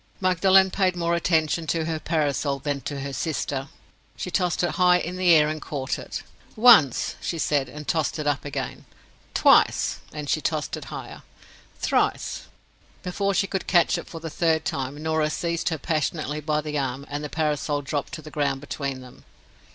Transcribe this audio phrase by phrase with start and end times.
[0.19, 3.69] Magdalen paid more attention to her parasol than to her sister.
[4.15, 6.23] She tossed it high in the air and caught it.
[6.55, 8.85] "Once!" she said—and tossed it up again.
[9.35, 11.21] "Twice!"—and she tossed it higher.
[11.77, 12.47] "Thrice—"
[13.03, 16.79] Before she could catch it for the third time, Norah seized her passionately by the
[16.79, 19.23] arm, and the parasol dropped to the ground between them.